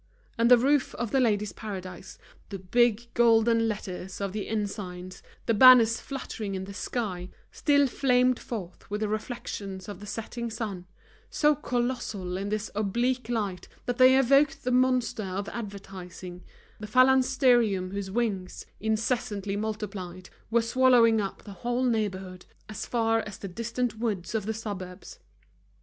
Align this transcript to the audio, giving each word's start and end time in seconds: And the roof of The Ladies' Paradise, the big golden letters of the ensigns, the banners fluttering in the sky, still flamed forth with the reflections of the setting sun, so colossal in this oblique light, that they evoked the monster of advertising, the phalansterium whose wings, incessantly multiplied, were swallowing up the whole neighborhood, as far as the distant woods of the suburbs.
And 0.35 0.49
the 0.49 0.57
roof 0.57 0.95
of 0.95 1.11
The 1.11 1.19
Ladies' 1.19 1.53
Paradise, 1.53 2.17
the 2.49 2.57
big 2.57 3.13
golden 3.13 3.67
letters 3.67 4.19
of 4.19 4.31
the 4.33 4.47
ensigns, 4.47 5.21
the 5.45 5.53
banners 5.53 5.99
fluttering 6.01 6.55
in 6.55 6.63
the 6.63 6.73
sky, 6.73 7.29
still 7.51 7.85
flamed 7.85 8.39
forth 8.39 8.89
with 8.89 9.01
the 9.01 9.07
reflections 9.07 9.87
of 9.87 9.99
the 9.99 10.07
setting 10.07 10.49
sun, 10.49 10.87
so 11.29 11.53
colossal 11.53 12.35
in 12.35 12.49
this 12.49 12.71
oblique 12.73 13.29
light, 13.29 13.67
that 13.85 13.99
they 13.99 14.17
evoked 14.17 14.63
the 14.63 14.71
monster 14.71 15.21
of 15.21 15.47
advertising, 15.49 16.43
the 16.79 16.87
phalansterium 16.87 17.91
whose 17.91 18.09
wings, 18.09 18.65
incessantly 18.79 19.55
multiplied, 19.55 20.31
were 20.49 20.63
swallowing 20.63 21.21
up 21.21 21.43
the 21.43 21.53
whole 21.61 21.83
neighborhood, 21.83 22.47
as 22.67 22.87
far 22.87 23.19
as 23.19 23.37
the 23.37 23.47
distant 23.47 23.99
woods 23.99 24.33
of 24.33 24.47
the 24.47 24.53
suburbs. 24.55 25.19